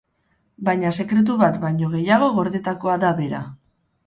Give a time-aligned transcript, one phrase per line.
[0.69, 3.45] Baina sekretu bat baino gehiago gordetakoa da bera.